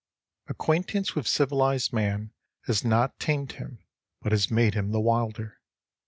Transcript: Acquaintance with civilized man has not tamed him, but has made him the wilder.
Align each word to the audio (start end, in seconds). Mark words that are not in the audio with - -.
Acquaintance 0.47 1.13
with 1.13 1.27
civilized 1.27 1.93
man 1.93 2.33
has 2.65 2.83
not 2.83 3.19
tamed 3.19 3.51
him, 3.51 3.77
but 4.19 4.31
has 4.31 4.49
made 4.49 4.73
him 4.73 4.89
the 4.89 4.99
wilder. 4.99 5.59